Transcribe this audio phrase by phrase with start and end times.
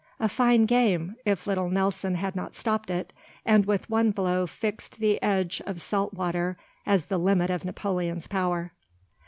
[0.19, 3.13] A fine game—if little Nelson had not stopped it,
[3.45, 8.25] and with one blow fixed the edge of salt water as the limit of Napoleon's
[8.25, 8.71] power.